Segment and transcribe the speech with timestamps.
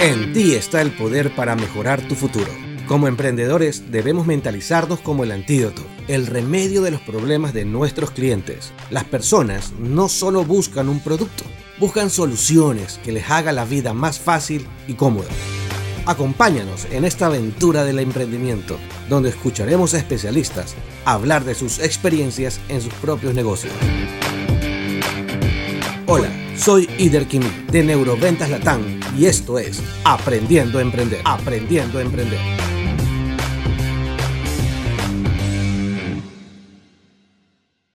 [0.00, 2.50] En ti está el poder para mejorar tu futuro.
[2.86, 8.72] Como emprendedores debemos mentalizarnos como el antídoto, el remedio de los problemas de nuestros clientes.
[8.90, 11.44] Las personas no solo buscan un producto,
[11.78, 15.28] buscan soluciones que les haga la vida más fácil y cómoda.
[16.04, 18.76] Acompáñanos en esta aventura del emprendimiento,
[19.08, 20.74] donde escucharemos a especialistas
[21.04, 23.72] hablar de sus experiencias en sus propios negocios.
[26.06, 26.28] Hola,
[26.62, 31.20] soy Ider Kimi de Neuroventas Latam y esto es Aprendiendo a Emprender.
[31.24, 32.38] Aprendiendo a Emprender.